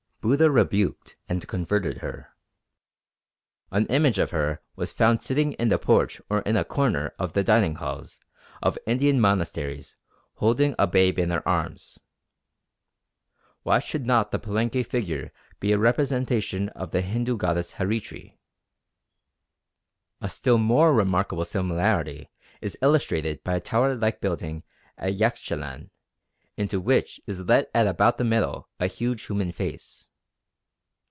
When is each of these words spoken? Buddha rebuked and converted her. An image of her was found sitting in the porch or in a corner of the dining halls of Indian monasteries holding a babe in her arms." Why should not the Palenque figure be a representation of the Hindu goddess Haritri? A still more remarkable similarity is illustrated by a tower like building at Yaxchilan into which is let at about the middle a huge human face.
Buddha 0.21 0.51
rebuked 0.51 1.17
and 1.27 1.47
converted 1.47 1.97
her. 1.97 2.27
An 3.71 3.87
image 3.87 4.19
of 4.19 4.29
her 4.29 4.61
was 4.75 4.93
found 4.93 5.23
sitting 5.23 5.53
in 5.53 5.69
the 5.69 5.79
porch 5.79 6.21
or 6.29 6.41
in 6.43 6.55
a 6.55 6.63
corner 6.63 7.15
of 7.17 7.33
the 7.33 7.43
dining 7.43 7.73
halls 7.73 8.19
of 8.61 8.77
Indian 8.85 9.19
monasteries 9.19 9.95
holding 10.35 10.75
a 10.77 10.85
babe 10.85 11.17
in 11.17 11.31
her 11.31 11.41
arms." 11.49 11.97
Why 13.63 13.79
should 13.79 14.05
not 14.05 14.29
the 14.29 14.37
Palenque 14.37 14.83
figure 14.85 15.33
be 15.59 15.71
a 15.71 15.79
representation 15.79 16.69
of 16.69 16.91
the 16.91 17.01
Hindu 17.01 17.35
goddess 17.35 17.71
Haritri? 17.79 18.37
A 20.21 20.29
still 20.29 20.59
more 20.59 20.93
remarkable 20.93 21.45
similarity 21.45 22.29
is 22.61 22.77
illustrated 22.83 23.43
by 23.43 23.55
a 23.55 23.59
tower 23.59 23.95
like 23.95 24.21
building 24.21 24.61
at 24.99 25.13
Yaxchilan 25.13 25.89
into 26.57 26.79
which 26.79 27.19
is 27.25 27.39
let 27.41 27.71
at 27.73 27.87
about 27.87 28.19
the 28.19 28.23
middle 28.23 28.69
a 28.79 28.85
huge 28.85 29.25
human 29.25 29.51
face. 29.51 30.09